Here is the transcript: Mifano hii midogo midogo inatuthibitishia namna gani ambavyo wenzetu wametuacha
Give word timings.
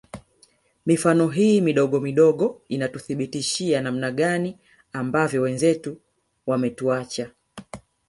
Mifano 0.85 1.27
hii 1.27 1.61
midogo 1.61 1.99
midogo 1.99 2.61
inatuthibitishia 2.69 3.81
namna 3.81 4.11
gani 4.11 4.57
ambavyo 4.93 5.41
wenzetu 5.41 5.97
wametuacha 6.47 7.31